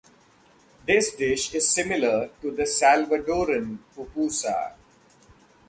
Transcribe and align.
This 0.87 1.13
dish 1.13 1.53
is 1.53 1.69
similar 1.69 2.31
to 2.41 2.49
the 2.49 2.63
Salvadoran 2.63 3.77
pupusa. 3.95 4.73